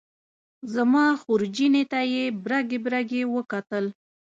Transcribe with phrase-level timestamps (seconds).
[0.73, 3.85] زما خورجینې ته یې برګې برګې وکتل.